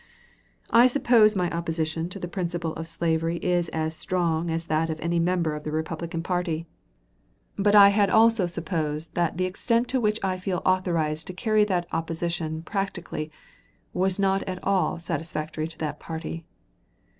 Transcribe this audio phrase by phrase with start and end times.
[0.71, 4.99] I suppose my opposition to the principle of slavery is as strong as that of
[4.99, 6.65] any member of the Republican party;
[7.55, 11.65] but I had also supposed that the extent to which I feel authorized to carry
[11.65, 13.29] that opposition practically
[13.93, 16.45] was not at all satisfactory to that party.